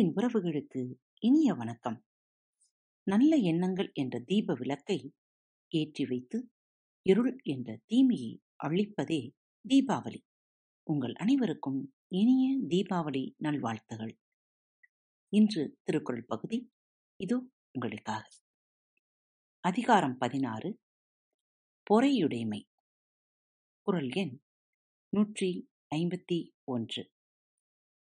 அன்பின் 0.00 0.14
உறவுகளுக்கு 0.16 0.94
இனிய 1.18 1.54
வணக்கம். 1.54 2.04
நல்ல 3.02 3.36
எண்ணங்கள் 3.36 3.90
என்ற 3.92 4.18
தீப 4.20 4.54
விளக்கை 4.54 5.14
ஏற்றி 5.68 6.04
வைத்து 6.04 6.50
இருள் 7.02 7.40
என்ற 7.42 7.78
தீமையை 7.86 8.42
அழிப்பதே 8.64 9.30
தீபாவளி. 9.68 10.20
உங்கள் 10.82 11.12
அனைவருக்கும் 11.12 11.94
இனிய 12.08 12.58
தீபாவளி 12.68 13.34
நல்வாழ்த்துகள். 13.36 14.18
இன்று 15.28 15.78
திருக்குறள் 15.82 16.24
பகுதி 16.24 16.72
இதோ 17.16 17.46
உங்களுக்காக. 17.72 18.28
அதிகாரம் 19.60 20.18
பதினாறு 20.18 20.80
பொறையுடைமை. 21.90 22.62
குரல் 23.82 24.10
எண் 24.12 24.40
நூற்றி 25.08 25.70
ஐம்பத்தி 25.94 26.50
ஒன்று. 26.64 27.10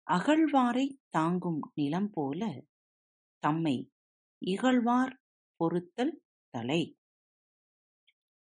அகழ்வாரை 0.08 0.86
தாங்கும் 1.10 1.60
நிலம் 1.74 2.10
போல 2.10 2.42
தம்மை 3.44 3.76
இகழ்வார் 4.42 5.14
பொறுத்தல் 5.60 6.14
தலை. 6.54 6.82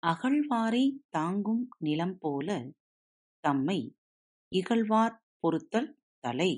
அகழ்வாரை 0.03 0.85
தாங்கும் 1.09 1.63
நிலம் 1.79 2.17
போல 2.19 2.49
தம்மை 3.45 3.79
இகழ்வார் 4.53 5.17
பொறுத்தல் 5.41 5.91
தலை. 6.25 6.51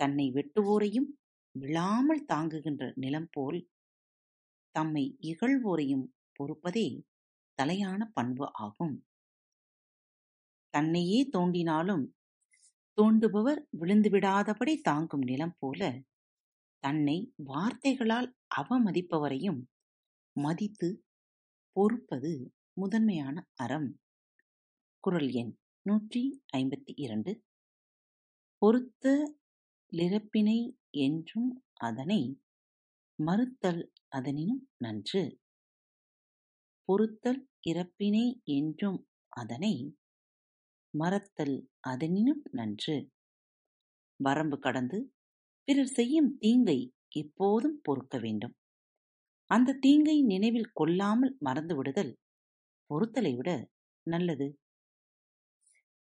தன்னை 0.00 0.26
வெட்டுவோரையும் 0.30 1.08
விழாமல் 1.54 2.24
தாங்குகின்ற 2.24 2.92
நிலம் 2.96 3.30
போல் 3.30 3.60
தம்மை 4.74 5.04
இகழ்வோரையும் 5.22 6.06
பொறுப்பதே 6.36 6.88
தலையான 7.58 8.00
பண்பு 8.12 8.46
ஆகும். 8.58 8.96
தன்னையே 10.74 11.20
தோண்டினாலும் 11.32 12.04
தோண்டுபவர் 12.98 13.60
விழுந்துவிடாதபடி 13.80 14.80
தாங்கும் 14.80 15.24
நிலம் 15.24 15.56
போல 15.58 15.80
தன்னை 16.82 17.16
வார்த்தைகளால் 17.44 18.28
அவமதிப்பவரையும் 18.56 19.60
மதித்து 20.36 20.88
பொறுப்பது 21.76 22.32
முதன்மையான 22.72 23.36
அறம். 23.54 23.88
குரல் 25.04 25.30
எண் 25.32 25.52
நூற்றி 25.86 26.22
ஐம்பத்தி 26.56 26.92
இரண்டு. 26.96 27.32
பொறுத்த 28.62 29.06
லிறப்பினை 29.92 30.58
என்றும் 30.98 31.50
அதனை 31.80 32.20
மறுத்தல் 33.18 33.82
அதனினும் 34.08 34.68
நன்று. 34.76 35.22
பொறுத்தல் 36.88 37.40
இறப்பினை 37.70 38.26
என்றும் 38.44 39.00
அதனை 39.28 39.74
மறத்தல் 40.94 41.56
அதனினும் 41.80 42.42
நன்று. 42.50 42.96
வரம்பு 44.20 44.56
கடந்து 44.58 44.98
பிறர் 45.68 45.92
செய்யும் 45.92 46.30
தீங்கை 46.38 46.78
எப்போதும் 47.14 47.76
பொறுக்க 47.82 48.18
வேண்டும். 48.18 48.54
அந்த 49.50 49.76
தீங்கை 49.80 50.16
நினைவில் 50.22 50.70
கொள்ளாமல் 50.72 51.34
மறந்து 51.38 51.74
விடுதல் 51.76 52.12
பொறுத்தலை 52.90 53.32
விட 53.36 53.50
நல்லது. 54.06 54.48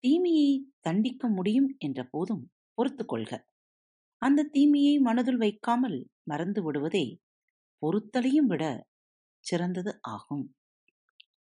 தீமையை 0.04 0.50
தண்டிக்க 0.80 1.28
முடியும் 1.28 1.68
என்ற 1.78 2.00
போதும் 2.04 2.44
பொறுத்துக்கொள்க 2.78 3.32
அந்த 4.22 4.48
தீமையை 4.52 4.94
மனதுள் 4.98 5.36
வைக்காமல் 5.36 5.98
மறந்து 6.22 6.60
விடுவதே 6.62 7.06
பொறுத்தலையும் 7.82 8.50
விட 8.50 8.64
சிறந்தது 9.44 9.92
ஆகும். 10.08 10.44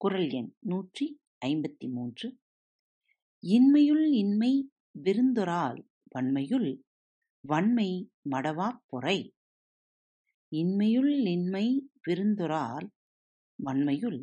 குரல் 0.02 0.30
எண் 0.30 0.52
நூற்றி 0.60 1.06
ஐம்பத்தி 1.46 1.88
மூன்று. 1.90 2.28
இன்மையுள் 3.44 4.06
இன்மை 4.12 4.70
விருந்தொரால் 5.06 5.78
வன்மையுள் 6.08 6.70
வன்மை 7.44 7.88
மடவாப் 8.30 8.82
பொறை. 8.86 9.20
இன்மையுள் 10.52 11.12
இன்மை 11.26 11.66
விருந்தொரால் 12.08 12.88
வன்மையுள் 13.60 14.20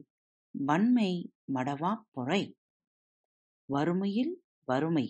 வன்மை 0.55 1.11
மடவாப் 1.55 2.05
பொறை. 2.11 2.43
வறுமையில் 3.69 4.35
வறுமை 4.65 5.07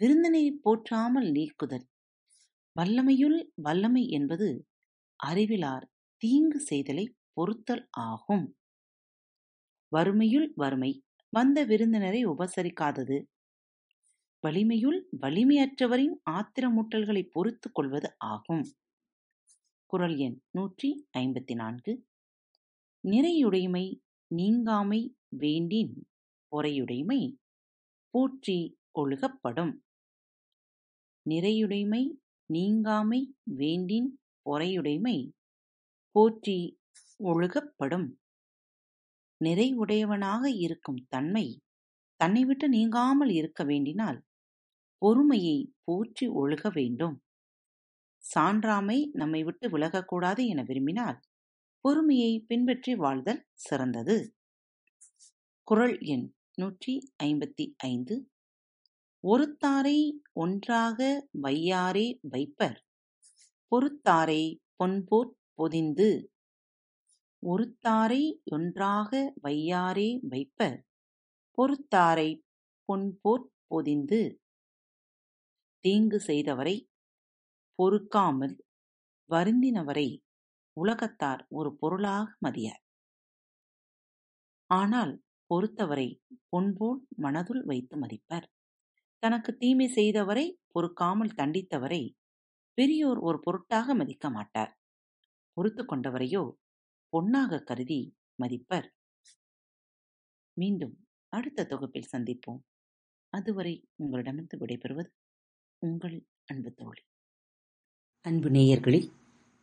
விருந்தினை 0.00 0.44
போற்றாமல் 0.62 1.30
நீக்குதல் 1.30 1.86
வல்லமையுள் 2.76 3.38
வல்லமை 3.62 4.04
என்பது 4.08 4.48
அறிவிலார் 5.20 5.86
தீங்கு 6.22 6.60
செய்தலை 6.70 7.06
பொறுத்தல் 7.32 7.88
ஆகும். 7.90 8.46
வறுமையுள் 9.92 10.48
வறுமை 10.54 10.92
வந்த 11.34 11.58
விருந்தினரை 11.64 12.20
உபசரிக்காதது. 12.26 13.16
வலிமையுள் 14.44 14.98
வலிமையற்றவரின் 15.22 16.16
ஆத்திரமூட்டல்களை 16.30 17.22
பொறுத்து 17.30 17.68
கொள்வது 17.72 18.08
ஆகும். 18.32 18.64
குரல் 19.92 20.16
எண் 20.16 20.36
நூற்றி 20.50 20.90
ஐம்பத்தி 21.18 21.54
நான்கு 21.54 21.92
நிறையுடைமை 23.04 23.84
நீங்காமை 24.30 25.00
வேண்டின் 25.40 25.92
பொறையுடைமை 26.52 27.20
போற்றி 28.14 28.58
ஒழுகப்படும் 29.00 29.72
நிறையுடைமை 31.26 32.02
நீங்காமை 32.50 33.20
வேண்டின் 33.60 34.08
பொறையுடைமை 34.46 35.16
போற்றி 36.14 36.58
ஒழுகப்படும். 37.24 38.08
நிறைவுடையவனாக 39.40 40.44
இருக்கும் 40.58 41.00
தன்மை 41.08 41.46
தன்னை 42.20 42.42
விட்டு 42.44 42.66
நீங்காமல் 42.68 43.32
இருக்க 43.34 43.60
வேண்டினால் 43.64 44.18
பொறுமையை 45.02 45.58
போற்றி 45.84 46.26
ஒழுக 46.40 46.68
வேண்டும். 46.74 47.16
சான்றாமை 48.24 48.98
நம்மை 49.12 49.40
விட்டு 49.42 49.66
விலகக்கூடாது 49.70 50.42
என 50.46 50.62
விரும்பினால் 50.62 51.18
பொறுமையை 51.84 52.32
பின்பற்றி 52.48 52.92
வாழ்தல் 52.94 53.42
சிறந்தது. 53.64 54.16
குரல் 55.68 55.96
எண் 56.06 56.26
நூற்றி 56.54 56.94
ஐம்பத்தி 57.22 57.64
ஐந்து. 57.86 58.16
ஒருத்தாரை 59.24 59.98
ஒன்றாக 60.34 60.98
வையாரே 61.42 62.08
வைப்பர் 62.28 62.78
பொறுத்தாரை 63.72 64.42
பொன்போற் 64.78 65.32
பொதிந்து 65.54 66.08
ஒருத்தாரை 67.44 68.22
ஒன்றாக 68.44 69.10
வையாரே 69.42 70.08
வைப்பர். 70.28 70.78
பொறுத்தாரை 71.58 72.30
பொன்போற் 72.88 73.46
பொதிந்து. 73.66 74.20
தீங்கு 75.84 76.18
செய்தவரை 76.26 76.76
பொறுக்காமல் 77.78 78.54
வருந்தினவரை 79.30 80.08
உலகத்தார் 80.76 81.42
ஒரு 81.48 81.70
பொருளாக 81.76 82.26
மதியார். 82.40 82.82
ஆனால் 84.70 85.12
பொறுத்தவரை 85.50 86.08
பொன்போல் 86.48 87.00
மனதுள் 87.22 87.62
வைத்து 87.64 87.96
மதிப்பர். 87.96 88.46
தனக்கு 89.22 89.50
தீமை 89.56 89.86
செய்தவரை 89.94 90.46
பொறுக்காமல் 90.72 91.36
தண்டித்தவரை 91.36 92.02
பெரியோர் 92.78 93.18
ஒரு 93.18 93.38
பொருட்டாக 93.40 93.94
மதிக்க 93.94 94.30
மாட்டார். 94.30 94.72
பொறுத்து 95.56 95.82
கொண்டவரையோ 95.84 96.44
பொன்னாக 97.14 97.58
கருதி 97.58 98.14
மதிப்பர். 98.34 98.92
மீண்டும் 100.52 101.06
அடுத்த 101.28 101.64
தொகுப்பில் 101.64 102.08
சந்திப்போம். 102.12 102.58
அதுவரை 103.28 103.88
உங்களிடமிருந்து 103.96 104.58
விடைபெறுவது 104.58 105.06
உங்கள் 105.78 106.26
அன்பு 106.44 106.72
தோழி. 106.72 107.02
அன்பு 108.20 108.48
நேயர்களில் 108.48 109.10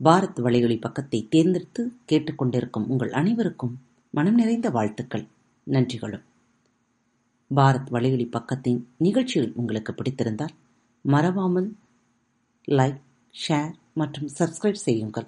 பாரத் 0.03 0.39
வலையொலி 0.39 0.79
பக்கத்தை 0.79 1.27
தேர்ந்தெடுத்து 1.29 1.91
கேட்டுக்கொண்டிருக்கும் 2.11 2.87
உங்கள் 2.87 3.11
அனைவருக்கும் 3.11 3.75
மனம் 4.11 4.35
நிறைந்த 4.35 4.69
வாழ்த்துக்கள் 4.69 5.27
நன்றிகளும். 5.67 6.23
பாரத் 7.55 7.91
வலையொலி 7.91 8.27
பக்கத்தின் 8.27 8.85
நிகழ்ச்சிகள் 8.97 9.53
உங்களுக்கு 9.55 9.93
பிடித்திருந்தால் 9.93 10.55
மறவாமல் 11.01 11.75
லைக் 12.67 13.01
ஷேர் 13.47 13.73
மற்றும் 13.93 14.29
சப்ஸ்கிரைப் 14.39 14.85
செய்யுங்கள். 14.87 15.27